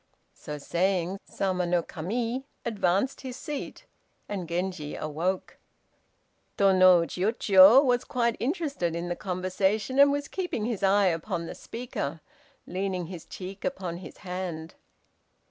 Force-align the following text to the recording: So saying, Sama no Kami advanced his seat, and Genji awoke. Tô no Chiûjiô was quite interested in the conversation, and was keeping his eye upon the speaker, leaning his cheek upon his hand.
So 0.33 0.57
saying, 0.57 1.19
Sama 1.25 1.67
no 1.67 1.83
Kami 1.83 2.47
advanced 2.65 3.21
his 3.21 3.37
seat, 3.37 3.85
and 4.27 4.49
Genji 4.49 4.95
awoke. 4.95 5.57
Tô 6.57 6.75
no 6.75 7.01
Chiûjiô 7.01 7.85
was 7.85 8.03
quite 8.03 8.35
interested 8.39 8.95
in 8.95 9.09
the 9.09 9.15
conversation, 9.15 9.99
and 9.99 10.11
was 10.11 10.27
keeping 10.27 10.65
his 10.65 10.81
eye 10.81 11.05
upon 11.05 11.45
the 11.45 11.53
speaker, 11.53 12.19
leaning 12.65 13.05
his 13.05 13.25
cheek 13.25 13.63
upon 13.63 13.97
his 13.97 14.17
hand. 14.25 14.73